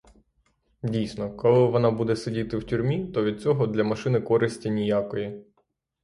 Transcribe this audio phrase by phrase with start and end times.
[0.83, 5.43] Дійсно, коли вона буде сидіти в тюрмі, то від цього для машини користі ніякої.